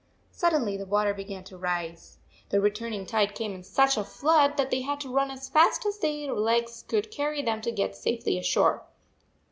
[0.31, 2.17] Suddenly the water began to rise.
[2.49, 5.85] The returning tide came in such a flood that they had to run as fast
[5.85, 8.81] as their legs could carry them to get safely ashore.